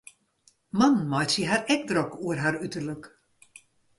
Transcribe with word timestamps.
Mannen 0.79 1.09
meitsje 1.11 1.43
har 1.49 1.63
ek 1.75 1.85
drok 1.91 2.17
oer 2.25 2.41
har 2.45 2.59
uterlik. 2.65 3.03